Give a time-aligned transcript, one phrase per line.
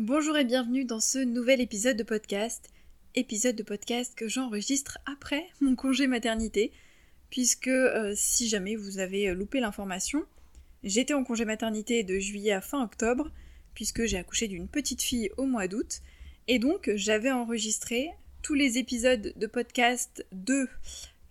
[0.00, 2.70] Bonjour et bienvenue dans ce nouvel épisode de podcast.
[3.16, 6.70] Épisode de podcast que j'enregistre après mon congé maternité,
[7.30, 10.22] puisque euh, si jamais vous avez loupé l'information,
[10.84, 13.32] j'étais en congé maternité de juillet à fin octobre,
[13.74, 16.00] puisque j'ai accouché d'une petite fille au mois d'août,
[16.46, 18.08] et donc j'avais enregistré
[18.42, 20.68] tous les épisodes de podcast de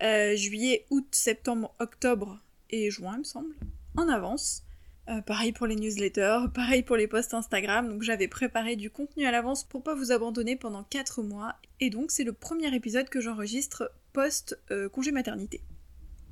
[0.03, 2.37] euh, juillet, août, septembre, octobre
[2.69, 3.55] et juin, il me semble,
[3.95, 4.66] en avance.
[5.09, 9.25] Euh, pareil pour les newsletters, pareil pour les posts Instagram, donc j'avais préparé du contenu
[9.25, 13.09] à l'avance pour pas vous abandonner pendant 4 mois, et donc c'est le premier épisode
[13.09, 15.61] que j'enregistre post-congé euh, maternité.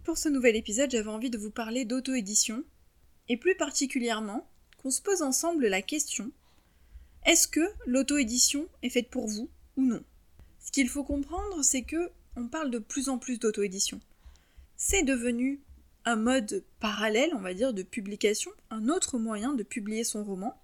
[0.04, 2.64] Pour ce nouvel épisode, j'avais envie de vous parler d'auto-édition,
[3.30, 4.48] et plus particulièrement
[4.78, 6.32] qu'on se pose ensemble la question
[7.26, 10.04] est-ce que l'auto-édition est faite pour vous ou non?
[10.60, 14.00] Ce qu'il faut comprendre, c'est que on parle de plus en plus d'auto-édition.
[14.78, 15.60] C'est devenu
[16.06, 20.62] un mode parallèle, on va dire, de publication, un autre moyen de publier son roman.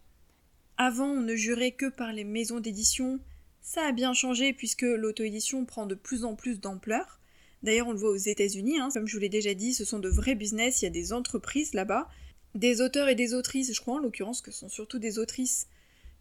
[0.78, 3.20] Avant, on ne jurait que par les maisons d'édition.
[3.62, 7.20] Ça a bien changé puisque l'auto-édition prend de plus en plus d'ampleur.
[7.64, 8.90] D'ailleurs, on le voit aux États-Unis, hein.
[8.92, 11.14] comme je vous l'ai déjà dit, ce sont de vrais business, il y a des
[11.14, 12.10] entreprises là-bas,
[12.56, 15.68] des auteurs et des autrices, je crois en l'occurrence que ce sont surtout des autrices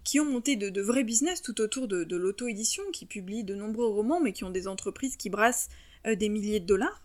[0.04, 4.20] qui ont monté de, vrais business tout autour de, l'auto-édition, qui publient de nombreux romans,
[4.20, 5.68] mais qui ont des entreprises qui brassent
[6.06, 7.02] euh, des milliers de dollars.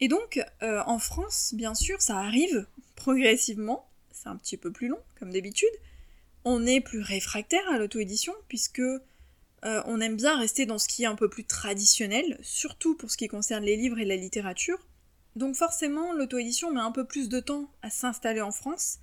[0.00, 4.88] Et donc, euh, en France, bien sûr, ça arrive progressivement, c'est un petit peu plus
[4.88, 5.68] long, comme d'habitude.
[6.44, 8.80] On est plus réfractaire à l'auto-édition, puisque
[9.64, 13.10] euh, on aime bien rester dans ce qui est un peu plus traditionnel, surtout pour
[13.10, 14.78] ce qui concerne les livres et la littérature.
[15.36, 18.98] Donc forcément, l'auto-édition met un peu plus de temps à s'installer en France,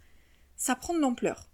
[0.57, 1.49] ça prend de l'ampleur.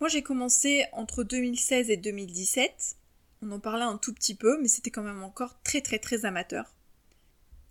[0.00, 2.96] Moi j'ai commencé entre 2016 et 2017,
[3.42, 6.24] on en parlait un tout petit peu, mais c'était quand même encore très très très
[6.24, 6.73] amateur.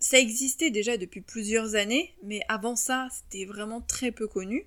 [0.04, 4.66] Ça existait déjà depuis plusieurs années, mais avant ça, c'était vraiment très peu connu.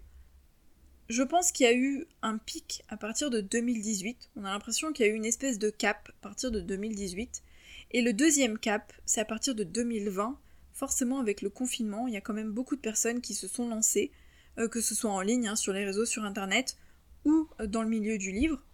[1.10, 4.30] Je pense qu'il y a eu un pic à partir de 2018.
[4.36, 7.42] On a l'impression qu'il y a eu une espèce de cap à partir de 2018.
[7.90, 10.38] Et le deuxième cap, c'est à partir de 2020.
[10.72, 13.68] Forcément, avec le confinement, il y a quand même beaucoup de personnes qui se sont
[13.68, 14.12] lancées,
[14.56, 16.78] euh, que ce soit en ligne, hein, sur les réseaux, sur Internet,
[17.26, 18.64] ou euh, dans le milieu du livre.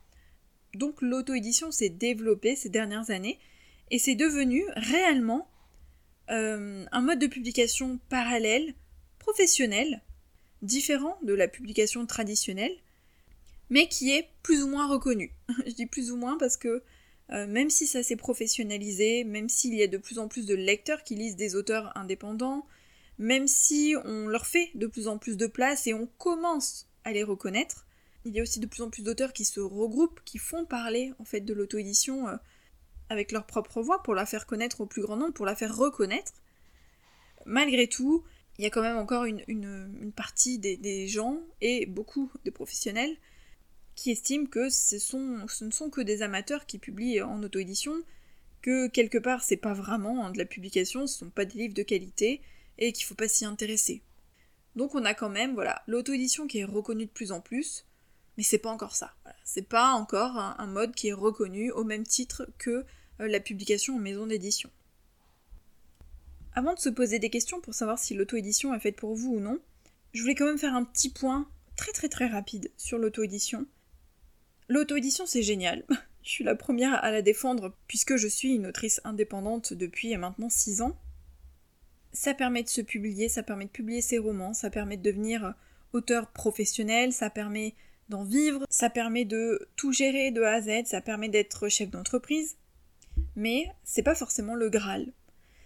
[0.75, 3.41] Donc l'auto-édition s'est développée ces dernières années,
[3.91, 5.49] et c'est devenu réellement
[6.31, 8.75] euh, un mode de publication parallèle,
[9.19, 10.03] professionnel,
[10.63, 12.77] différent de la publication traditionnelle,
[13.71, 15.33] mais qui est plus ou moins reconnu.
[15.67, 16.83] Je dis plus ou moins parce que
[17.31, 20.55] euh, même si ça s'est professionnalisé, même s'il y a de plus en plus de
[20.55, 22.67] lecteurs qui lisent des auteurs indépendants,
[23.19, 27.13] même si on leur fait de plus en plus de place et on commence à
[27.13, 27.87] les reconnaître,
[28.25, 31.13] il y a aussi de plus en plus d'auteurs qui se regroupent, qui font parler
[31.19, 32.37] en fait de l'auto-édition euh,
[33.13, 35.77] avec leur propre voix pour la faire connaître au plus grand nombre, pour la faire
[35.77, 36.33] reconnaître.
[37.47, 38.25] Malgré tout,
[38.59, 43.17] il y a quand même encore une, partie des, gens et beaucoup de professionnels
[43.95, 44.97] qui estiment que ce,
[45.65, 47.95] ne sont que des amateurs qui publient en auto-édition,
[48.63, 51.83] que quelque part c'est pas vraiment de la publication, ce sont pas des livres de
[51.83, 52.41] qualité
[52.79, 54.03] et qu'il faut pas s'y intéresser.
[54.77, 57.85] Donc on a quand même voilà l'auto-édition qui est reconnue de plus en plus,
[58.37, 59.15] mais c'est pas encore ça.
[59.45, 62.85] C'est pas encore un, mode qui est reconnu au même titre que
[63.19, 64.71] la publication en maison d'édition.
[66.55, 69.41] Avant de se poser des questions pour savoir si l'auto-édition est faite pour vous ou
[69.41, 69.59] non,
[70.13, 73.67] je voulais quand même faire un petit point très très très rapide sur l'auto-édition.
[74.69, 75.85] L'auto-édition c'est génial.
[76.23, 80.51] je suis la première à la défendre puisque je suis une autrice indépendante depuis maintenant
[80.51, 80.99] 6 ans.
[82.13, 85.55] Ça permet de se publier, ça permet de publier ses romans, ça permet de devenir
[85.95, 87.75] auteur professionnel, ça permet
[88.11, 91.91] d'en vivre, ça permet de tout gérer de A à Z, ça permet d'être chef
[91.91, 92.57] d'entreprise,
[93.37, 95.13] mais c'est pas forcément le Graal.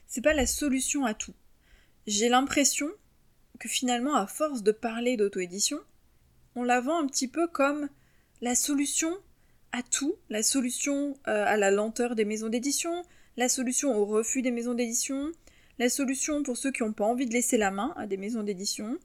[0.06, 1.34] C'est pas la solution à tout.
[2.06, 2.88] J'ai l'impression
[3.58, 5.78] que finalement, à force de parler d'auto-édition,
[6.54, 7.88] on la vend un petit peu comme
[8.40, 9.12] la solution
[9.72, 13.04] à tout, la solution euh, à la lenteur des maisons d'édition,
[13.36, 15.32] la solution au refus des maisons d'édition,
[15.78, 18.42] la solution pour ceux qui n'ont pas envie de laisser la main à des maisons
[18.42, 18.98] d'édition,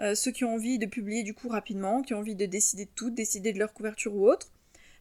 [0.00, 2.84] euh, ceux qui ont envie de publier du coup rapidement, qui ont envie de décider
[2.84, 4.52] de tout, décider de leur couverture ou autre,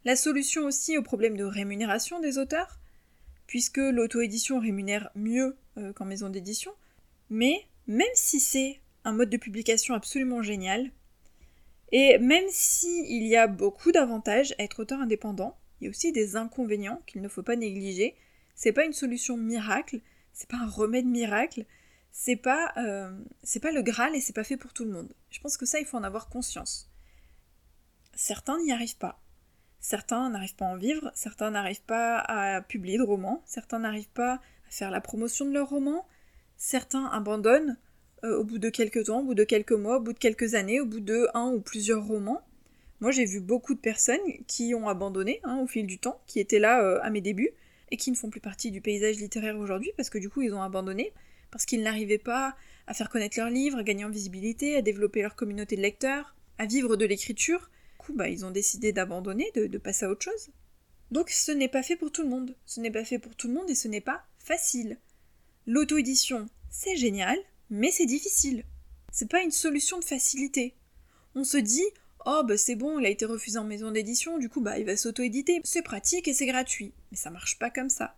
[0.05, 2.79] la solution aussi au problème de rémunération des auteurs,
[3.47, 6.71] puisque l'auto-édition rémunère mieux euh, qu'en maison d'édition,
[7.29, 10.91] mais même si c'est un mode de publication absolument génial,
[11.91, 16.11] et même s'il y a beaucoup d'avantages à être auteur indépendant, il y a aussi
[16.11, 18.15] des inconvénients qu'il ne faut pas négliger.
[18.55, 19.99] C'est pas une solution miracle,
[20.31, 21.65] c'est pas un remède miracle,
[22.11, 23.11] c'est pas, euh,
[23.61, 25.13] pas le Graal et c'est pas fait pour tout le monde.
[25.29, 26.89] Je pense que ça, il faut en avoir conscience.
[28.15, 29.22] Certains n'y arrivent pas.
[29.83, 34.07] Certains n'arrivent pas à en vivre, certains n'arrivent pas à publier de romans, certains n'arrivent
[34.13, 34.39] pas à
[34.69, 36.07] faire la promotion de leurs romans,
[36.55, 37.77] certains abandonnent
[38.23, 40.55] euh, au bout de quelques temps, au bout de quelques mois, au bout de quelques
[40.55, 42.41] années, au bout de un ou plusieurs romans.
[43.01, 46.39] Moi, j'ai vu beaucoup de personnes qui ont abandonné hein, au fil du temps, qui
[46.39, 47.51] étaient là euh, à mes débuts,
[47.91, 50.53] et qui ne font plus partie du paysage littéraire aujourd'hui, parce que du coup, ils
[50.53, 51.11] ont abandonné,
[51.51, 52.55] parce qu'ils n'arrivaient pas
[52.87, 56.35] à faire connaître leurs livres, à gagner en visibilité, à développer leur communauté de lecteurs,
[56.57, 57.69] à vivre de l'écriture.
[58.03, 60.49] Coup, bah, ils ont décidé d'abandonner, de, de passer à autre chose.
[61.11, 62.55] Donc ce n'est pas fait pour tout le monde.
[62.65, 64.97] Ce n'est pas fait pour tout le monde et ce n'est pas facile.
[65.67, 67.37] L'auto-édition, c'est génial,
[67.69, 68.65] mais c'est difficile.
[69.11, 70.75] C'est pas une solution de facilité.
[71.35, 71.85] On se dit,
[72.25, 74.85] oh bah c'est bon, il a été refusé en maison d'édition, du coup bah il
[74.85, 76.93] va s'auto-éditer, c'est pratique et c'est gratuit.
[77.11, 78.17] Mais ça marche pas comme ça.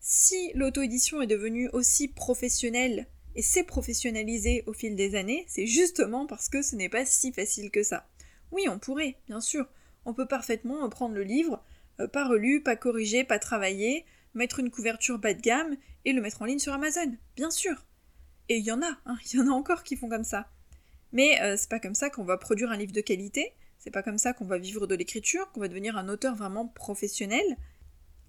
[0.00, 3.06] Si l'auto-édition est devenue aussi professionnelle
[3.36, 7.32] et s'est professionnalisée au fil des années, c'est justement parce que ce n'est pas si
[7.32, 8.10] facile que ça.
[8.52, 9.66] Oui, on pourrait, bien sûr.
[10.04, 11.62] On peut parfaitement prendre le livre,
[12.00, 14.04] euh, pas relu, pas corrigé, pas travaillé,
[14.34, 17.84] mettre une couverture bas de gamme et le mettre en ligne sur Amazon, bien sûr.
[18.48, 20.48] Et il y en a, hein, il y en a encore qui font comme ça.
[21.12, 24.02] Mais euh, c'est pas comme ça qu'on va produire un livre de qualité, c'est pas
[24.02, 27.44] comme ça qu'on va vivre de l'écriture, qu'on va devenir un auteur vraiment professionnel.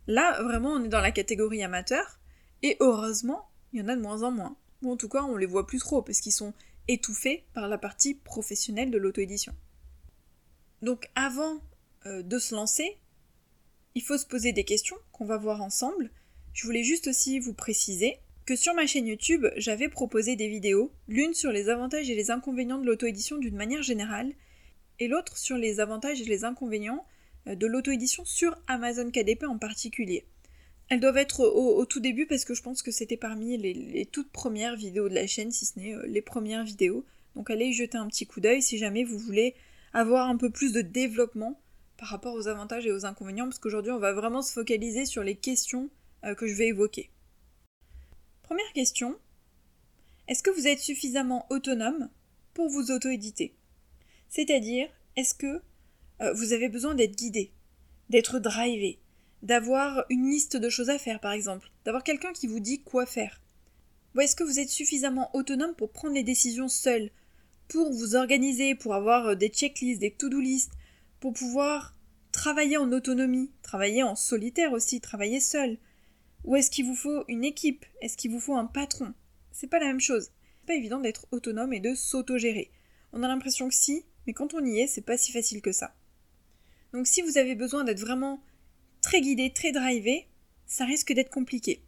[0.08, 2.20] Là, vraiment, on est dans la catégorie amateur,
[2.62, 4.58] et heureusement, il y en a de moins en moins.
[4.81, 6.54] Ou en tout cas, on les voit plus trop, parce qu'ils sont
[6.88, 9.54] étouffés par la partie professionnelle de l'auto-édition.
[10.83, 11.62] Donc avant
[12.06, 12.97] euh, de se lancer,
[13.95, 16.12] il faut se poser des questions qu'on va voir ensemble.
[16.53, 20.91] Je voulais juste aussi vous préciser que sur ma chaîne YouTube, j'avais proposé des vidéos,
[21.07, 24.33] l'une sur les avantages et les inconvénients de l'auto-édition d'une manière générale,
[25.00, 27.06] et l'autre sur les avantages et les inconvénients
[27.47, 30.25] euh, de l'auto-édition sur Amazon KDP en particulier.
[30.89, 34.31] Elles doivent être au, tout début parce que je pense que c'était parmi les, toutes
[34.31, 37.06] premières vidéos de la chaîne, si ce n'est euh, les premières vidéos.
[37.38, 39.56] Donc allez y jeter un petit coup d'œil si jamais vous voulez
[39.94, 41.60] avoir un peu plus de développement
[41.98, 45.24] par rapport aux avantages et aux inconvénients, parce qu'aujourd'hui on va vraiment se focaliser sur
[45.24, 45.90] les questions
[46.25, 47.12] euh, que je vais évoquer.
[48.42, 49.18] Première question.
[50.28, 52.10] Est-ce que vous êtes suffisamment autonome
[52.54, 53.56] pour vous auto-éditer?
[54.30, 55.62] C'est-à-dire, est-ce que
[56.22, 57.51] euh, vous avez besoin d'être guidé,
[58.10, 59.00] d'être drivé,
[59.42, 63.06] d'avoir une liste de choses à faire par exemple, d'avoir quelqu'un qui vous dit quoi
[63.06, 63.42] faire?
[64.16, 67.12] Ou est-ce que vous êtes suffisamment autonome pour prendre les décisions seul,
[67.74, 70.74] pour vous organiser, pour avoir euh, des checklists, des to-do lists,
[71.20, 71.98] pour pouvoir
[72.31, 75.80] travailler en autonomie, travailler en solitaire aussi, travailler seul
[76.44, 77.84] Ou est-ce qu'il vous faut une équipe?
[78.00, 79.16] Est-ce qu'il vous faut un patron?
[79.52, 80.30] C'est pas la même chose.
[80.60, 82.70] C'est pas évident d'être autonome et de s'autogérer.
[83.12, 85.72] On a l'impression que si, mais quand on y est, c'est pas si facile que
[85.72, 85.96] ça.
[86.94, 88.44] Donc si vous avez besoin d'être vraiment
[89.02, 90.28] très guidé, très drivé,
[90.68, 91.81] ça risque d'être compliqué.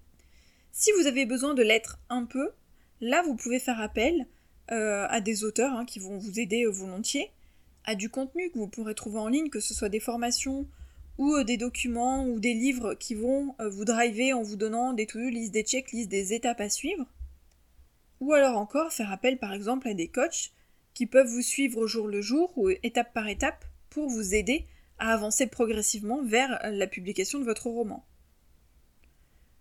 [0.71, 2.53] Si vous avez besoin de l'être un peu,
[3.01, 4.25] là vous pouvez faire appel
[4.71, 7.31] euh, à des auteurs hein, qui vont vous aider volontiers
[7.83, 10.65] à du contenu que vous pourrez trouver en ligne, que ce soit des formations
[11.17, 14.93] ou euh, des documents ou des livres qui vont euh, vous driver en vous donnant
[14.93, 17.05] des to-do list, des checklists, des étapes à suivre.
[18.21, 20.51] Ou alors encore faire appel par exemple à des coachs
[20.93, 24.65] qui peuvent vous suivre au jour le jour ou étape par étape pour vous aider
[24.97, 28.05] à avancer progressivement vers la publication de votre roman.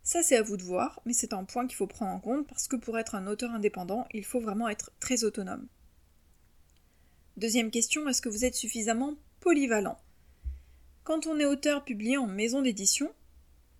[0.06, 2.46] Ça c'est à vous de voir, mais c'est un point qu'il faut prendre en compte
[2.46, 5.66] parce que pour être un auteur indépendant, il faut vraiment être très autonome.
[7.38, 9.98] Deuxième question, est-ce que vous êtes suffisamment polyvalent?
[11.04, 13.10] Quand on est auteur publié en maison d'édition,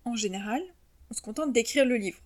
[0.03, 0.63] en général,
[1.11, 2.19] on se contente d'écrire le livre.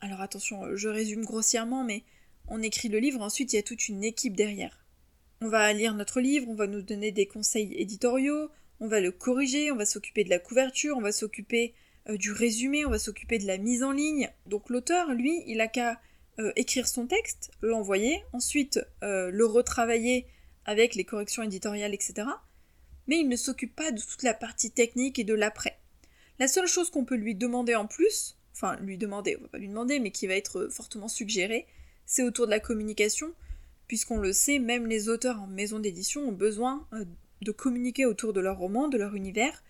[0.00, 2.04] Alors attention, je résume grossièrement, mais
[2.48, 4.86] on écrit le livre, ensuite il y a toute une équipe derrière.
[5.42, 8.48] On va lire notre livre, on va nous donner des conseils éditoriaux,
[8.80, 11.74] on va le corriger, on va s'occuper de la couverture, on va s'occuper
[12.08, 14.30] euh, du résumé, on va s'occuper de la mise en ligne.
[14.46, 16.00] Donc l'auteur, lui, il a qu'à
[16.38, 20.26] euh, écrire son texte, l'envoyer, ensuite euh, le retravailler
[20.64, 22.28] avec les corrections éditoriales, etc.
[23.06, 25.78] Mais il ne s'occupe pas de toute la partie technique et de l'après.
[26.38, 29.58] La seule chose qu'on peut lui demander en plus, enfin lui demander, on va pas
[29.58, 31.66] lui demander, mais qui va être fortement suggéré,
[32.06, 33.32] c'est autour de la communication,
[33.86, 36.88] puisqu'on le sait, même les auteurs en maison d'édition ont besoin
[37.42, 39.62] de communiquer autour de leur roman, de leur univers,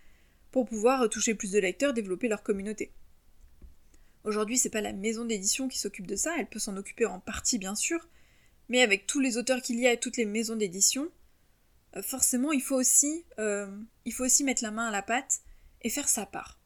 [0.52, 2.92] pour pouvoir toucher plus de lecteurs, développer leur communauté.
[4.24, 7.18] Aujourd'hui, c'est pas la maison d'édition qui s'occupe de ça, elle peut s'en occuper en
[7.18, 8.08] partie bien sûr,
[8.68, 11.08] mais avec tous les auteurs qu'il y a et toutes les maisons d'édition,
[11.96, 13.66] euh, forcément il faut aussi euh,
[14.04, 15.40] il faut aussi mettre la main à la pâte
[15.80, 16.60] et faire sa part.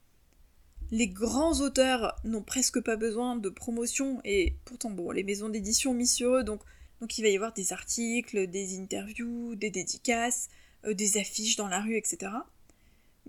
[0.91, 5.93] Les grands auteurs n'ont presque pas besoin de promotion et pourtant bon les maisons d'édition
[5.93, 6.61] mis sur eux donc
[7.01, 10.49] donc il va y avoir des articles, des interviews, des dédicaces,
[10.85, 12.31] euh, des affiches dans la rue, etc.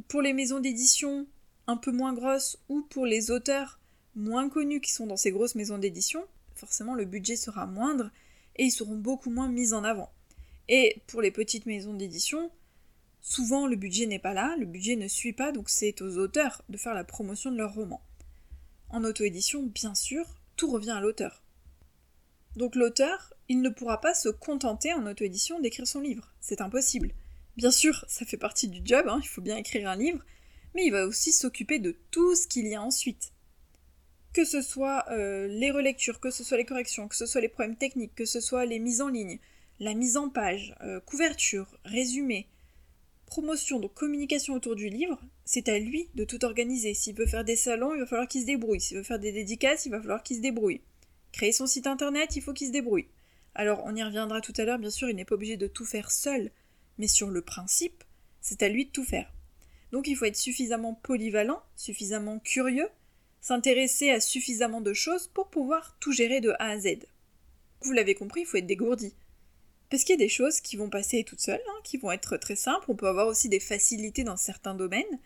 [0.07, 1.27] Pour les maisons d'édition
[1.67, 3.81] un peu moins grosses ou pour les auteurs
[4.15, 6.25] moins connus qui sont dans ces grosses maisons d'édition,
[6.55, 8.11] forcément le budget sera moindre
[8.57, 10.11] et ils seront beaucoup moins mis en avant.
[10.69, 12.51] Et pour les petites maisons d'édition,
[13.21, 16.63] souvent le budget n'est pas là, le budget ne suit pas, donc c'est aux auteurs
[16.69, 18.03] de faire la promotion de leur roman.
[18.91, 20.25] En auto-édition, bien sûr,
[20.57, 21.43] tout revient à l'auteur.
[22.57, 27.13] Donc l'auteur, il ne pourra pas se contenter en auto-édition d'écrire son livre, c'est impossible.
[27.59, 30.25] Bien sûr, ça fait partie du job, hein, il faut bien écrire un livre,
[30.77, 33.33] mais il va aussi s'occuper de tout ce qu'il y a ensuite.
[34.33, 37.49] Que ce soit euh, les relectures, que ce soit les corrections, que ce soit les
[37.49, 39.41] problèmes techniques, que ce soit les mises en ligne,
[39.81, 42.47] la mise en page, euh, couverture, résumé,
[43.27, 46.95] promotion, donc communication autour du livre, c'est à lui de tout organiser.
[46.95, 48.81] S'il veut faire des salons, il va falloir qu'il se débrouille.
[48.81, 50.81] S'il veut faire des dédicaces, il va falloir qu'il se débrouille.
[51.33, 53.09] Créer son site internet, il faut qu'il se débrouille.
[53.57, 55.85] Alors on y reviendra tout à l'heure, bien sûr, il n'est pas obligé de tout
[55.85, 56.53] faire seul,
[56.99, 58.05] mais sur le principe,
[58.41, 59.33] c'est à lui de tout faire.
[59.93, 62.89] Donc il faut être suffisamment polyvalent, suffisamment curieux,
[63.41, 67.07] s'intéresser à suffisamment de choses pour pouvoir tout gérer de A à Z.
[67.83, 69.15] Vous l'avez compris, il faut être dégourdi.
[69.91, 72.37] Parce qu'il y a des choses qui vont passer toutes seules, hein, qui vont être
[72.37, 75.19] très simples, on peut avoir aussi des facilités dans certains domaines,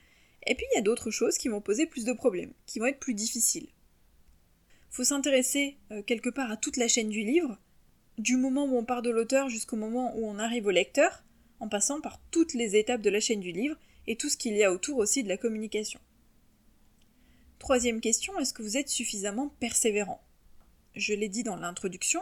[0.47, 2.87] et puis il y a d'autres choses qui vont poser plus de problèmes, qui vont
[2.87, 3.69] être plus difficiles.
[4.91, 7.59] Il faut s'intéresser euh, quelque part à toute la chaîne du livre,
[8.19, 11.25] du moment où on part de l'auteur jusqu'au moment où on arrive au lecteur,
[11.63, 13.77] en passant par toutes les étapes de la chaîne du livre
[14.09, 16.01] et tout ce qu'il y a autour aussi de la communication.
[17.61, 20.21] Troisième question, est-ce que vous êtes suffisamment persévérant?
[20.97, 22.21] Je l'ai dit dans l'introduction,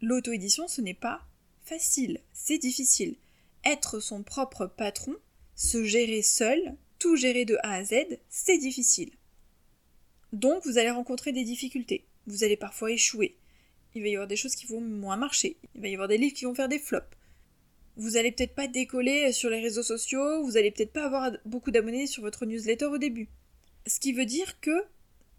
[0.00, 1.26] l'auto-édition ce n'est pas
[1.64, 3.16] facile, c'est difficile.
[3.64, 5.16] Être son propre patron,
[5.56, 9.10] se gérer seul, tout gérer de A à Z, c'est difficile.
[10.32, 13.36] Donc vous allez rencontrer des difficultés, vous allez parfois échouer,
[13.96, 16.18] il va y avoir des choses qui vont moins marcher, il va y avoir des
[16.18, 17.16] livres qui vont faire des flops.
[17.96, 21.70] Vous allez peut-être pas décoller sur les réseaux sociaux, vous allez peut-être pas avoir beaucoup
[21.70, 23.28] d'abonnés sur votre newsletter au début.
[23.86, 24.84] Ce qui veut dire que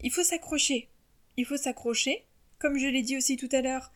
[0.02, 0.88] il faut s'accrocher.
[1.36, 2.24] Il faut s'accrocher.
[2.58, 3.92] Comme je l'ai dit aussi tout à l'heure,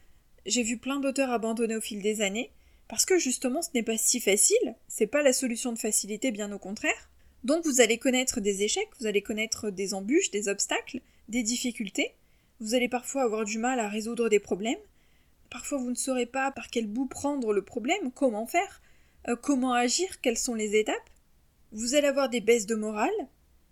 [0.46, 2.50] j'ai vu plein d'auteurs abandonner au fil des années,
[2.88, 6.52] parce que justement ce n'est pas si facile, c'est pas la solution de facilité, bien
[6.52, 7.10] au contraire.
[7.44, 12.14] Donc vous allez connaître des échecs, vous allez connaître des embûches, des obstacles, des difficultés,
[12.60, 14.78] vous allez parfois avoir du mal à résoudre des problèmes,
[15.50, 18.80] parfois vous ne saurez pas par quel bout prendre le problème, comment faire,
[19.28, 21.10] euh, comment agir, quelles sont les étapes.
[21.72, 23.10] Vous allez avoir des baisses de morale,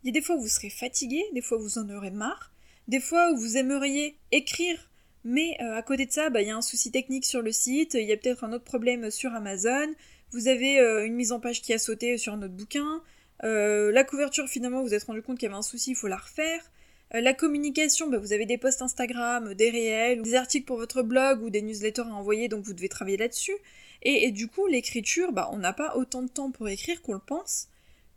[0.02, 2.10] il y a des fois où vous serez fatigué, des fois où vous en aurez
[2.10, 2.52] marre,
[2.88, 4.90] des fois où vous aimeriez écrire,
[5.24, 7.52] mais euh, à côté de ça, bah, il y a un souci technique sur le
[7.52, 9.94] site, il y a peut-être un autre problème sur Amazon,
[10.32, 13.02] vous avez euh, une mise en page qui a sauté sur un autre bouquin,
[13.42, 16.08] la couverture finalement vous, vous êtes rendu compte qu'il y avait un souci, il faut
[16.08, 16.70] la refaire.
[17.14, 21.02] Euh, la communication, bah, vous avez des posts Instagram, des réels, des articles pour votre
[21.02, 23.56] blog ou des newsletters à envoyer, donc vous devez travailler là-dessus.
[24.02, 27.20] Et, du coup, l'écriture, bah, on n'a pas autant de temps pour écrire qu'on le
[27.20, 27.68] pense,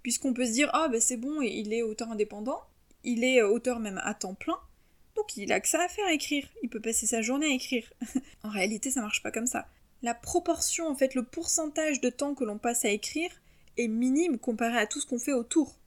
[0.03, 2.61] puisqu'on peut se dire ah bah c'est bon, il est auteur indépendant,
[3.03, 4.57] il est euh, auteur même à temps plein,
[5.15, 7.53] donc il a que ça à faire à écrire, il peut passer sa journée à
[7.53, 7.89] écrire.
[8.43, 9.67] en réalité, ça marche pas comme ça.
[10.01, 13.31] La proportion, en fait, le pourcentage de temps que l'on passe à écrire
[13.77, 15.77] est minime comparé à tout ce qu'on fait autour.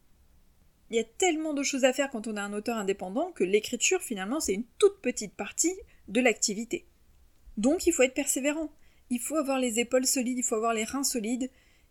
[0.91, 3.45] Il y a tellement de choses à faire quand on est un auteur indépendant que
[3.45, 5.75] l'écriture, finalement, c'est une toute petite partie
[6.09, 6.85] de l'activité.
[7.57, 8.73] Donc il faut être persévérant.
[9.09, 11.51] Il faut avoir les épaules solides, il faut avoir les reins solides.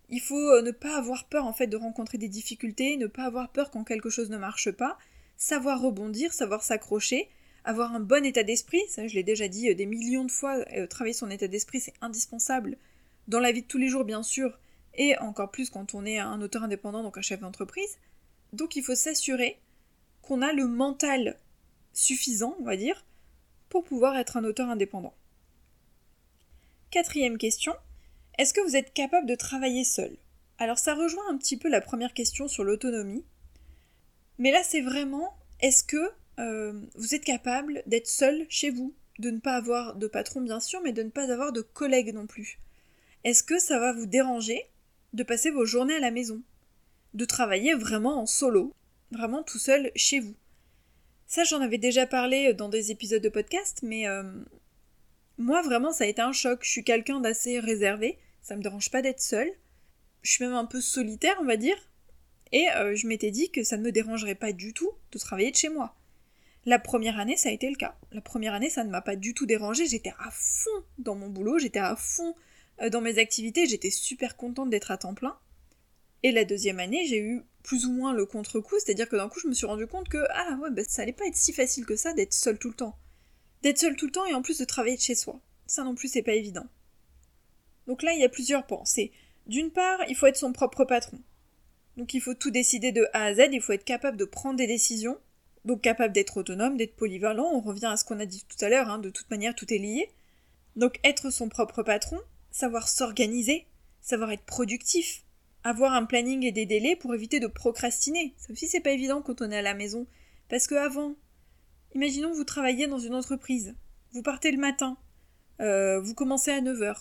[0.09, 3.23] Il faut euh, ne pas avoir peur en fait de rencontrer des difficultés, ne pas
[3.23, 4.97] avoir peur quand quelque chose ne marche pas,
[5.37, 7.29] savoir rebondir, savoir s'accrocher,
[7.63, 10.57] avoir un bon état d'esprit, ça je l'ai déjà dit euh, des millions de fois,
[10.75, 12.77] euh, travailler son état d'esprit c'est indispensable
[13.27, 14.57] dans la vie de tous les jours bien sûr,
[14.95, 17.99] et encore plus quand on est un auteur indépendant, donc un chef d'entreprise.
[18.53, 19.59] Donc il faut s'assurer
[20.21, 21.37] qu'on a le mental
[21.93, 23.05] suffisant, on va dire,
[23.69, 25.13] pour pouvoir être un auteur indépendant.
[26.91, 27.73] Quatrième question,
[28.37, 30.17] est-ce que vous êtes capable de travailler seul?
[30.57, 33.23] Alors ça rejoint un petit peu la première question sur l'autonomie,
[34.37, 39.29] mais là c'est vraiment, est-ce que euh, vous êtes capable d'être seul chez vous, de
[39.29, 42.25] ne pas avoir de patron bien sûr, mais de ne pas avoir de collègues non
[42.25, 42.59] plus.
[43.25, 44.63] Est-ce que ça va vous déranger
[45.13, 46.41] de passer vos journées à la maison?
[47.13, 48.73] De travailler vraiment en solo,
[49.11, 50.35] vraiment tout seul chez vous.
[51.27, 54.23] Ça, j'en avais déjà parlé dans des épisodes de podcast, mais euh,
[55.37, 56.59] moi, vraiment, ça a été un choc.
[56.63, 59.51] Je suis quelqu'un d'assez réservé, ça me dérange pas d'être seule.
[60.21, 61.77] Je suis même un peu solitaire, on va dire.
[62.51, 65.51] Et euh, je m'étais dit que ça ne me dérangerait pas du tout de travailler
[65.51, 65.95] de chez moi.
[66.65, 67.95] La première année, ça a été le cas.
[68.11, 69.85] La première année, ça ne m'a pas du tout dérangé.
[69.85, 72.35] J'étais à fond dans mon boulot, j'étais à fond
[72.81, 75.37] euh, dans mes activités, j'étais super contente d'être à temps plein.
[76.23, 79.39] Et la deuxième année, j'ai eu plus ou moins le contre-coup, c'est-à-dire que d'un coup,
[79.39, 81.85] je me suis rendu compte que, ah ouais, bah, ça allait pas être si facile
[81.85, 82.97] que ça d'être seul tout le temps.
[83.61, 85.39] D'être seul tout le temps et en plus de travailler de chez soi.
[85.67, 86.65] Ça non plus, c'est pas évident.
[87.87, 89.11] Donc là, il y a plusieurs pensées.
[89.47, 91.19] D'une part, il faut être son propre patron.
[91.97, 94.55] Donc il faut tout décider de A à Z, il faut être capable de prendre
[94.55, 95.17] des décisions,
[95.65, 98.69] donc capable d'être autonome, d'être polyvalent, on revient à ce qu'on a dit tout à
[98.69, 100.09] l'heure, hein, de toute manière tout est lié.
[100.75, 102.19] Donc être son propre patron,
[102.51, 103.67] savoir s'organiser,
[104.01, 105.23] savoir être productif,
[105.63, 108.33] avoir un planning et des délais pour éviter de procrastiner.
[108.37, 110.07] Ça aussi, c'est pas évident quand on est à la maison.
[110.49, 111.15] Parce que avant,
[111.93, 113.75] imaginons vous travaillez dans une entreprise.
[114.13, 114.97] Vous partez le matin.
[115.61, 116.95] Euh, vous commencez à 9h.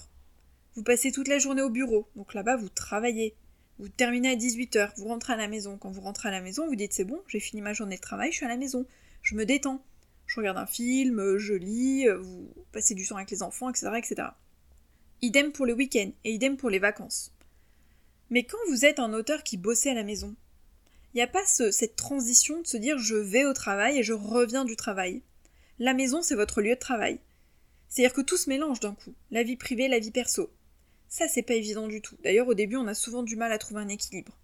[0.74, 3.34] Vous passez toute la journée au bureau, donc là-bas vous travaillez.
[3.78, 5.78] Vous terminez à 18h, vous rentrez à la maison.
[5.78, 8.00] Quand vous rentrez à la maison, vous dites c'est bon, j'ai fini ma journée de
[8.00, 8.86] travail, je suis à la maison.
[9.22, 9.82] Je me détends.
[10.26, 13.92] Je regarde un film, je lis, vous passez du temps avec les enfants, etc.
[13.96, 14.28] etc.
[15.22, 17.32] Idem pour le week-end et idem pour les vacances.
[18.30, 20.34] Mais quand vous êtes un auteur qui bossait à la maison,
[21.12, 24.12] il n'y a pas cette transition de se dire je vais au travail et je
[24.12, 25.22] reviens du travail.
[25.78, 27.20] La maison, c'est votre lieu de travail.
[27.88, 30.50] C'est-à-dire que tout se mélange d'un coup, la vie privée, la vie perso.
[31.08, 32.16] Ça, c'est pas évident du tout.
[32.22, 34.38] D'ailleurs, au début, on a souvent du mal à trouver un équilibre.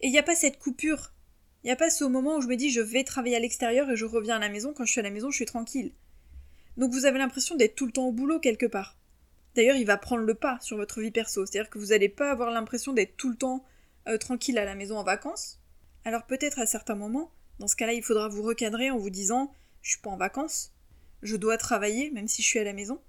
[0.00, 1.12] Et il n'y a pas cette coupure.
[1.64, 3.90] Il n'y a pas ce moment où je me dis je vais travailler à l'extérieur
[3.90, 4.72] et je reviens à la maison.
[4.72, 5.92] Quand je suis à la maison, je suis tranquille.
[6.76, 8.96] Donc vous avez l'impression d'être tout le temps au boulot quelque part.
[9.54, 11.44] D'ailleurs, il va prendre le pas sur votre vie perso.
[11.44, 13.64] C'est-à-dire que vous n'allez pas avoir l'impression d'être tout le temps
[14.08, 15.60] euh, tranquille à la maison en vacances.
[16.04, 19.52] Alors peut-être à certains moments, dans ce cas-là, il faudra vous recadrer en vous disant
[19.82, 20.72] je suis pas en vacances,
[21.22, 23.00] je dois travailler même si je suis à la maison.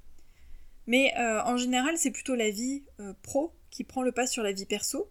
[0.85, 4.43] Mais euh, en général, c'est plutôt la vie euh, pro qui prend le pas sur
[4.43, 5.09] la vie perso.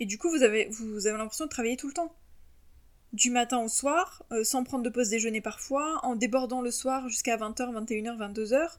[0.00, 2.14] Et du coup, vous avez, vous avez l'impression de travailler tout le temps.
[3.12, 7.36] Du matin au soir, sans prendre de pause déjeuner parfois, en débordant le soir jusqu'à
[7.36, 8.70] 20h, 21h, 22h,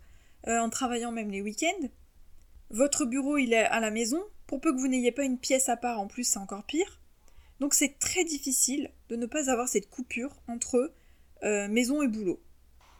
[0.47, 1.87] en travaillant même les week-ends.
[2.69, 5.69] Votre bureau, il est à la maison, pour peu que vous n'ayez pas une pièce
[5.69, 6.99] à part en plus, c'est encore pire.
[7.59, 10.91] Donc c'est très difficile de ne pas avoir cette coupure entre
[11.43, 12.41] euh, maison et boulot.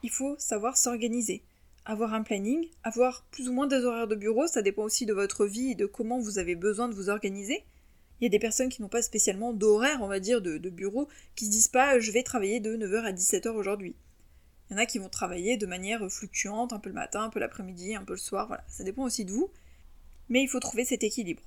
[0.03, 1.43] Il faut savoir s'organiser,
[1.85, 5.13] avoir un planning, avoir plus ou moins des horaires de bureau, ça dépend aussi de
[5.13, 7.63] votre vie et de comment vous avez besoin de vous organiser.
[8.19, 10.69] Il y a des personnes qui n'ont pas spécialement d'horaire, on va dire, de, de,
[10.69, 13.95] bureau, qui se disent pas je vais travailler de 9h à 17h aujourd'hui.
[14.73, 17.29] Il y en a qui vont travailler de manière fluctuante, un peu le matin, un
[17.29, 18.63] peu l'après-midi, un peu le soir, voilà.
[18.67, 19.51] Ça dépend aussi de vous
[20.29, 21.43] mais il faut trouver cet équilibre.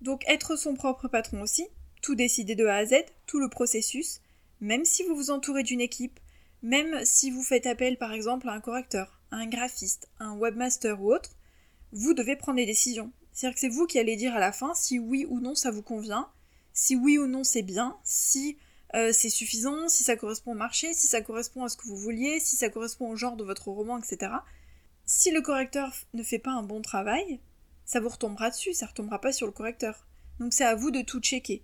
[0.00, 1.66] Donc être son propre patron aussi,
[2.02, 2.94] tout décider de A à Z,
[3.26, 4.20] tout le processus,
[4.60, 6.18] même si vous vous entourez d'une équipe,
[6.62, 10.36] même si vous faites appel par exemple à un correcteur, à un graphiste, à un
[10.36, 11.30] webmaster ou autre,
[11.92, 13.12] vous devez prendre des décisions.
[13.32, 15.70] C'est-à-dire que c'est vous qui allez dire à la fin si oui ou non ça
[15.70, 16.28] vous convient,
[16.72, 18.58] si oui ou non c'est bien, si
[18.94, 21.96] euh, c'est suffisant, si ça correspond au marché, si ça correspond à ce que vous
[21.96, 24.32] vouliez, si ça correspond au genre de votre roman, etc.
[25.04, 27.40] Si le correcteur ne fait pas un bon travail,
[27.84, 30.06] ça vous retombera dessus, ça retombera pas sur le correcteur.
[30.40, 31.62] Donc c'est à vous de tout checker.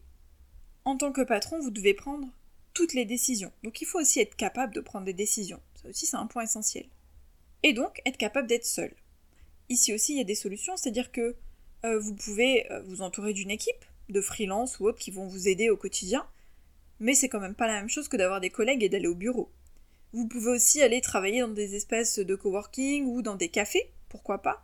[0.85, 2.29] En tant que patron, vous devez prendre
[2.75, 3.53] toutes les décisions.
[3.63, 5.61] Donc il faut aussi être capable de prendre des décisions.
[5.81, 6.87] Ça aussi c'est un point essentiel.
[7.63, 8.93] Et donc être capable d'être seul.
[9.71, 11.37] Ici aussi il y a des solutions, c'est-à-dire que
[11.85, 15.49] euh, vous pouvez euh, vous entourer d'une équipe, de freelance ou autres qui vont vous
[15.49, 16.27] aider au quotidien,
[17.01, 19.15] mais c'est quand même pas la même chose que d'avoir des collègues et d'aller au
[19.15, 19.51] bureau.
[20.13, 24.43] Vous pouvez aussi aller travailler dans des espaces de coworking ou dans des cafés, pourquoi
[24.43, 24.63] pas,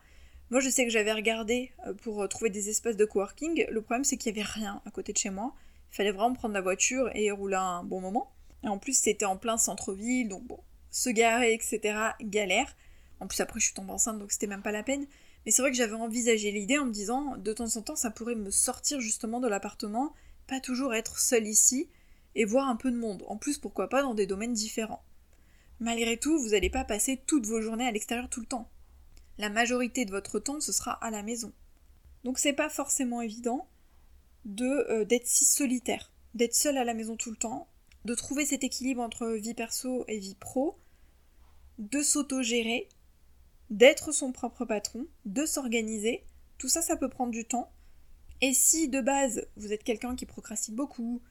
[0.50, 3.66] moi, je sais que j'avais regardé euh, pour euh, trouver des espaces de coworking.
[3.70, 5.54] Le problème, c'est qu'il n'y avait rien à côté de chez moi.
[5.92, 8.32] Il fallait vraiment prendre la voiture et rouler un bon moment.
[8.64, 10.58] Et en plus, c'était en plein centre-ville, donc bon,
[10.90, 12.76] se garer, etc., galère.
[13.20, 15.06] En plus, après, je suis tombée enceinte, donc c'était même pas la peine.
[15.46, 18.10] Mais c'est vrai que j'avais envisagé l'idée en me disant, de temps en temps, ça
[18.10, 20.14] pourrait me sortir justement de l'appartement,
[20.48, 21.88] pas toujours être seule ici,
[22.34, 23.24] et voir un peu de monde.
[23.26, 25.04] En plus, pourquoi pas dans des domaines différents.
[25.80, 28.70] Malgré tout, vous n'allez pas passer toutes vos journées à l'extérieur tout le temps
[29.40, 31.52] la majorité de votre temps ce sera à la maison.
[32.24, 33.66] Donc c'est pas forcément évident
[34.44, 37.66] de euh, d'être si solitaire, d'être seul à la maison tout le temps,
[38.04, 40.78] de trouver cet équilibre entre vie perso et vie pro,
[41.78, 42.88] de s'auto-gérer,
[43.70, 46.24] d'être son propre patron, de s'organiser.
[46.58, 47.72] Tout ça, ça peut prendre du temps.
[48.42, 51.22] Et si de base vous êtes quelqu'un qui procrastine beaucoup,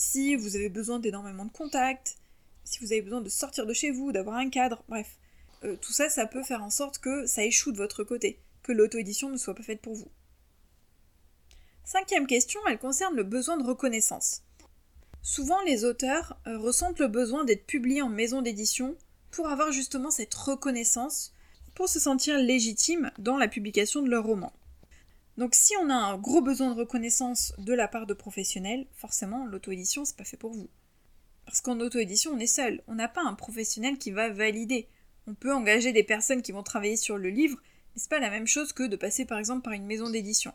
[0.00, 2.16] si vous avez besoin d'énormément de contacts,
[2.64, 5.18] si vous avez besoin de sortir de chez vous, d'avoir un cadre, bref,
[5.62, 8.72] euh, tout ça, ça peut faire en sorte que ça échoue de votre côté, que
[8.72, 10.08] l'auto-édition ne soit pas faite pour vous.
[11.84, 14.42] Cinquième question, elle concerne le besoin de reconnaissance.
[15.20, 18.96] Souvent, les auteurs euh, ressentent le besoin d'être publiés en maison d'édition
[19.30, 21.34] pour avoir justement cette reconnaissance,
[21.74, 24.54] pour se sentir légitime dans la publication de leur roman.
[25.36, 29.46] Donc si on a un gros besoin de reconnaissance de la part de professionnels, forcément
[29.46, 30.68] l'auto-édition c'est pas fait pour vous.
[31.46, 34.88] Parce qu'en auto-édition on est seul, on n'a pas un professionnel qui va valider,
[35.26, 38.30] on peut engager des personnes qui vont travailler sur le livre, mais c'est pas la
[38.30, 40.52] même chose que de passer par exemple par une maison d'édition.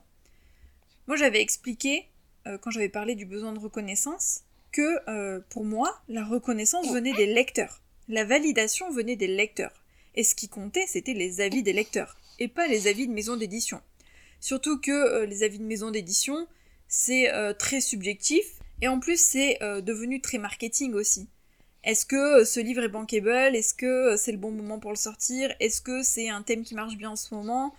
[1.07, 2.09] Moi j'avais expliqué,
[2.47, 4.41] euh, quand j'avais parlé du besoin de reconnaissance,
[4.75, 7.81] que euh, pour moi, la reconnaissance venait des lecteurs.
[8.09, 9.71] La validation venait des lecteurs.
[10.15, 13.37] Et ce qui comptait, c'était les avis des lecteurs, et pas les avis de maison
[13.37, 13.81] d'édition.
[14.39, 16.47] Surtout que euh, les avis de maison d'édition,
[16.87, 18.45] c'est très subjectif,
[18.81, 21.27] et en plus c'est devenu très marketing aussi.
[21.85, 23.55] Est-ce que euh, ce livre est bankable?
[23.55, 25.53] Est-ce que euh, c'est le bon moment pour le sortir?
[25.59, 27.75] Est-ce que c'est un thème qui marche bien en ce moment?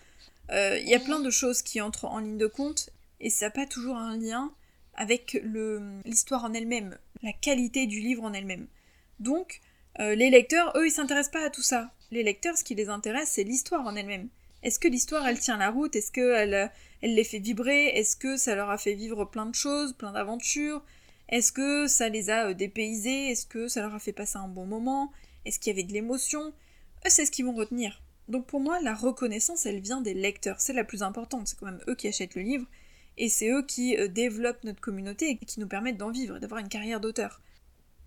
[0.53, 3.47] Euh, Il y a plein de choses qui entrent en ligne de compte et ça
[3.47, 4.53] n'a pas toujours un lien
[4.95, 5.43] avec
[6.05, 8.67] l'histoire en elle-même, la qualité du livre en elle-même.
[9.19, 9.61] Donc,
[9.99, 11.91] les lecteurs, eux, ils s'intéressent pas à tout ça.
[12.11, 14.29] Les lecteurs, ce qui les intéresse, c'est l'histoire en elle-même.
[14.63, 15.95] Est-ce que l'histoire, elle tient la route?
[15.95, 16.71] Est-ce qu'elle
[17.03, 17.87] elle les fait vibrer?
[17.89, 20.83] Est-ce que ça leur a fait vivre plein de choses, plein d'aventures?
[21.29, 23.31] Est-ce que ça les a euh, dépaysés?
[23.31, 25.13] Est-ce que ça leur a fait passer un bon moment?
[25.45, 26.49] Est-ce qu'il y avait de l'émotion?
[27.05, 28.03] Eux, c'est ce qu'ils vont retenir.
[28.29, 30.61] Donc pour moi, la reconnaissance, elle vient des lecteurs.
[30.61, 31.49] C'est la plus importante.
[31.49, 32.67] C'est quand même eux qui achètent le livre.
[33.19, 36.61] Et c'est eux qui euh, développent notre communauté et qui nous permettent d'en vivre d'avoir
[36.61, 37.41] une carrière d'auteur.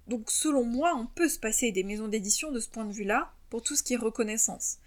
[0.07, 3.31] Donc selon moi, on peut se passer des maisons d'édition de ce point de vue-là
[3.49, 4.77] pour tout ce qui est reconnaissance.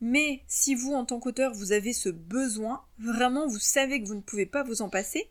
[0.00, 4.14] Mais si vous, en tant qu'auteur, vous avez ce besoin, vraiment vous savez que vous
[4.14, 5.30] ne pouvez pas vous en passer,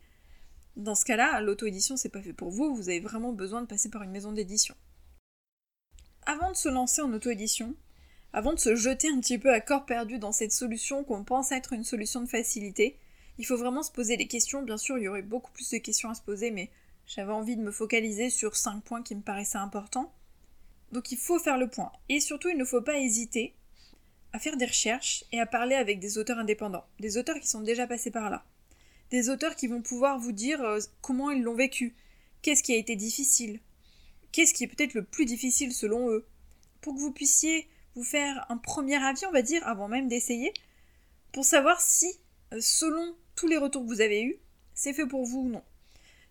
[0.76, 3.90] dans ce cas-là, l'auto-édition c'est pas fait pour vous, vous avez vraiment besoin de passer
[3.90, 4.76] par une maison d'édition.
[6.26, 7.76] Avant de se lancer en auto-édition,
[8.32, 11.52] avant de se jeter un petit peu à corps perdu dans cette solution qu'on pense
[11.52, 13.00] être une solution de facilité,
[13.40, 14.62] il faut vraiment se poser des questions.
[14.62, 16.70] Bien sûr, il y aurait beaucoup plus de questions à se poser, mais
[17.08, 20.14] j'avais envie de me focaliser sur cinq points qui me paraissaient importants.
[20.92, 21.92] Donc il faut faire le point.
[22.10, 23.56] Et surtout, il ne faut pas hésiter
[24.34, 27.62] à faire des recherches et à parler avec des auteurs indépendants, des auteurs qui sont
[27.62, 28.46] déjà passés par là,
[29.12, 31.96] des auteurs qui vont pouvoir vous dire euh, comment ils l'ont vécu,
[32.42, 33.60] qu'est-ce qui a été difficile,
[34.32, 36.26] qu'est-ce qui est peut-être le plus difficile selon eux,
[36.82, 40.54] pour que vous puissiez vous faire un premier avis, on va dire, avant même d'essayer,
[41.32, 42.08] pour savoir si,
[42.54, 44.38] euh, selon tous les retours que vous avez eus,
[44.74, 45.64] c'est fait pour vous ou non.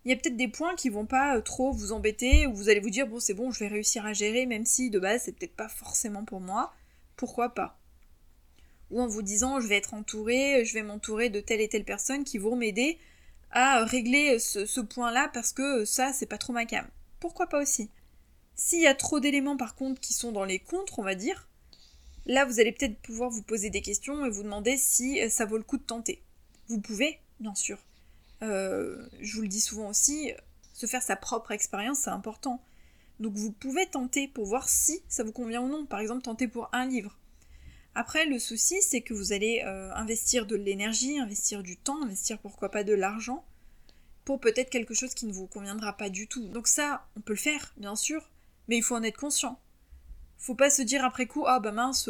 [0.04, 2.68] Il y a peut-être des points qui vont pas euh, trop vous embêter, ou vous
[2.68, 5.22] allez vous dire, bon, c'est bon, je vais réussir à gérer, même si de base,
[5.24, 6.72] c'est peut-être pas forcément pour moi.
[7.16, 7.77] Pourquoi pas?
[8.90, 11.84] Ou en vous disant je vais être entouré, je vais m'entourer de telle et telle
[11.84, 12.98] personne qui vont m'aider
[13.50, 16.86] à régler ce, point-là parce que ça c'est pas trop ma cam.
[17.20, 17.90] Pourquoi pas aussi?
[18.54, 21.48] S'il y a trop d'éléments par contre qui sont dans les contres, on va dire,
[22.26, 25.58] là vous allez peut-être pouvoir vous poser des questions et vous demander si ça vaut
[25.58, 26.22] le coup de tenter.
[26.68, 27.78] Vous pouvez, bien sûr.
[28.42, 30.32] Euh, je vous le dis souvent aussi,
[30.74, 32.62] se faire sa propre expérience c'est important.
[33.20, 35.86] Donc vous pouvez tenter pour voir si ça vous convient ou non.
[35.86, 37.18] Par exemple, tenter pour un livre.
[37.94, 42.38] Après, le souci, c'est que vous allez euh, investir de l'énergie, investir du temps, investir
[42.38, 43.44] pourquoi pas de l'argent,
[44.24, 46.46] pour peut-être quelque chose qui ne vous conviendra pas du tout.
[46.48, 48.30] Donc ça, on peut le faire, bien sûr,
[48.68, 49.58] mais il faut en être conscient.
[50.36, 52.08] Faut pas se dire après coup, ah bah mince,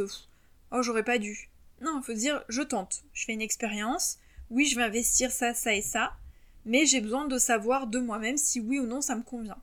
[0.70, 1.50] oh j'aurais pas dû.
[1.80, 4.18] Non, il faut se dire, je tente, je fais une expérience,
[4.50, 6.12] oui, je vais investir ça, ça et ça,
[6.64, 9.58] mais j'ai besoin de savoir de moi-même si oui ou non ça me convient.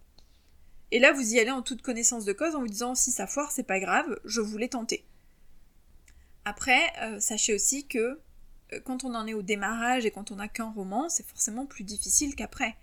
[0.91, 3.28] Et là, vous y allez en toute connaissance de cause en vous disant, si ça
[3.28, 5.04] foire, c'est pas grave, je voulais tenter.
[6.45, 8.21] Après, euh, sachez aussi que
[8.71, 11.65] euh, quand on en est au démarrage et quand on n'a qu'un roman, c'est forcément
[11.65, 12.75] plus difficile qu'après.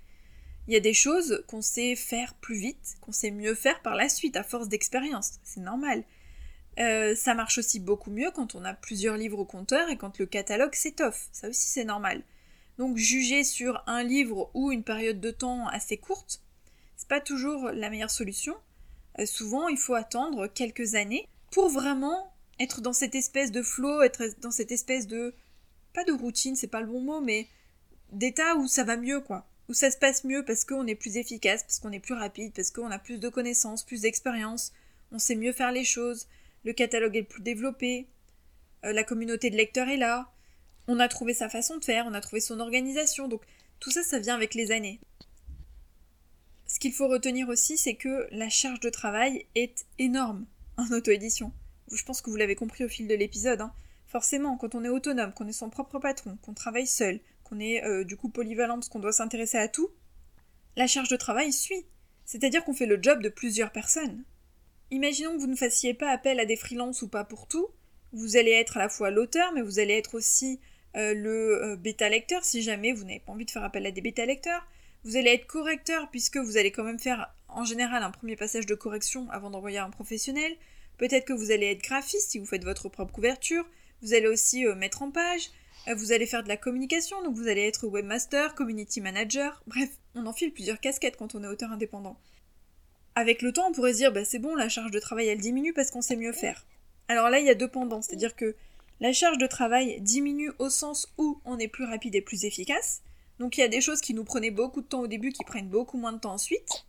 [0.66, 3.94] Il y a des choses qu'on sait faire plus vite, qu'on sait mieux faire par
[3.94, 5.34] la suite, à force d'expérience.
[5.44, 6.04] C'est normal.
[6.78, 10.18] Euh, ça marche aussi beaucoup mieux quand on a plusieurs livres au compteur et quand
[10.18, 11.28] le catalogue s'étoffe.
[11.32, 12.22] Ça aussi, c'est normal.
[12.78, 16.40] Donc, juger sur un livre ou une période de temps assez courte,
[16.96, 18.56] c'est pas toujours la meilleure solution.
[19.26, 24.24] souvent, il faut attendre quelques années pour vraiment être dans cette espèce de flow, être
[24.40, 25.34] dans cette espèce de
[25.92, 27.48] pas de routine, c'est pas le bon mot, mais
[28.12, 31.16] d'état où ça va mieux quoi, où ça se passe mieux parce qu'on est plus
[31.16, 34.72] efficace, parce qu'on est plus rapide, parce qu'on a plus de connaissances, plus d'expérience,
[35.10, 36.28] on sait mieux faire les choses,
[36.64, 38.08] le catalogue est plus développé,
[38.84, 40.30] euh, la communauté de lecteurs est là,
[40.88, 43.42] on a trouvé sa façon de faire, on a trouvé son organisation, donc
[43.80, 45.00] tout ça, ça vient avec les années.
[46.66, 50.46] Ce qu'il faut retenir aussi, c'est que la charge de travail est énorme
[50.78, 51.52] en auto-édition
[51.92, 53.72] je pense que vous l'avez compris au fil de l'épisode, hein.
[54.06, 57.84] forcément, quand on est autonome, qu'on est son propre patron, qu'on travaille seul, qu'on est
[57.84, 59.90] euh, du coup polyvalent parce qu'on doit s'intéresser à tout,
[60.76, 61.86] la charge de travail suit.
[62.24, 64.24] C'est-à-dire qu'on fait le job de plusieurs personnes.
[64.90, 67.68] Imaginons que vous ne fassiez pas appel à des freelances ou pas pour tout.
[68.12, 70.60] Vous allez être à la fois l'auteur, mais vous allez être aussi
[70.96, 74.02] euh, le euh, bêta-lecteur si jamais vous n'avez pas envie de faire appel à des
[74.02, 74.66] bêta-lecteurs.
[75.04, 78.66] Vous allez être correcteur puisque vous allez quand même faire en général un premier passage
[78.66, 80.54] de correction avant d'envoyer un professionnel.
[80.98, 83.68] Peut-être que vous allez être graphiste si vous faites votre propre couverture.
[84.02, 85.50] Vous allez aussi euh, mettre en page.
[85.88, 89.62] Euh, vous allez faire de la communication, donc vous allez être webmaster, community manager.
[89.66, 92.18] Bref, on enfile plusieurs casquettes quand on est auteur indépendant.
[93.14, 95.40] Avec le temps, on pourrait se dire, bah c'est bon, la charge de travail elle
[95.40, 96.66] diminue parce qu'on sait mieux faire.
[97.08, 98.54] Alors là, il y a deux pendants, c'est-à-dire que
[99.00, 103.02] la charge de travail diminue au sens où on est plus rapide et plus efficace.
[103.38, 105.44] Donc il y a des choses qui nous prenaient beaucoup de temps au début qui
[105.44, 106.86] prennent beaucoup moins de temps ensuite.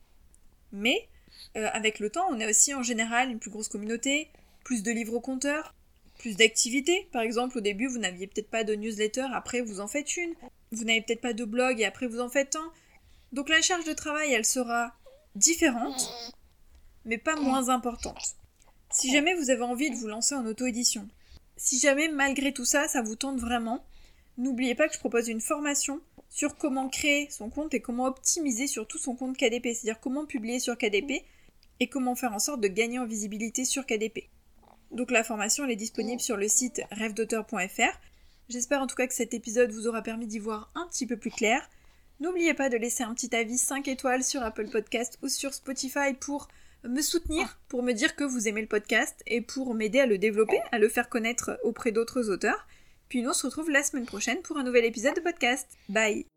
[0.71, 1.09] Mais
[1.55, 4.29] euh, avec le temps, on a aussi en général une plus grosse communauté,
[4.63, 5.75] plus de livres au compteur,
[6.17, 7.07] plus d'activités.
[7.11, 10.33] Par exemple, au début, vous n'aviez peut-être pas de newsletter, après vous en faites une.
[10.71, 12.71] Vous n'avez peut-être pas de blog et après vous en faites un.
[13.31, 14.93] Donc la charge de travail, elle sera
[15.35, 16.13] différente,
[17.05, 18.35] mais pas moins importante.
[18.91, 21.07] Si jamais vous avez envie de vous lancer en auto-édition,
[21.57, 23.83] si jamais malgré tout ça, ça vous tente vraiment,
[24.37, 28.67] n'oubliez pas que je propose une formation sur comment créer son compte et comment optimiser
[28.67, 31.23] surtout son compte KDP, c'est-à-dire comment publier sur KDP
[31.79, 34.29] et comment faire en sorte de gagner en visibilité sur KDP.
[34.91, 37.99] Donc la formation elle est disponible sur le site rêvedauteur.fr.
[38.49, 41.17] J'espère en tout cas que cet épisode vous aura permis d'y voir un petit peu
[41.17, 41.67] plus clair.
[42.19, 46.13] N'oubliez pas de laisser un petit avis 5 étoiles sur Apple Podcast ou sur Spotify
[46.19, 46.47] pour
[46.83, 50.17] me soutenir, pour me dire que vous aimez le podcast et pour m'aider à le
[50.17, 52.67] développer, à le faire connaître auprès d'autres auteurs.
[53.09, 55.67] Puis nous on se retrouve la semaine prochaine pour un nouvel épisode de podcast.
[55.89, 56.32] Bye